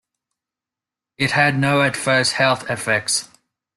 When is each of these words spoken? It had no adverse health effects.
It 1.19 1.29
had 1.29 1.59
no 1.59 1.83
adverse 1.83 2.31
health 2.31 2.67
effects. 2.71 3.29